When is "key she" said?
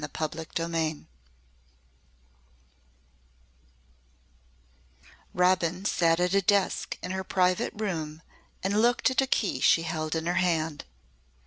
9.27-9.83